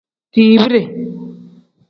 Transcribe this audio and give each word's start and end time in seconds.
Dibide. 0.33 0.81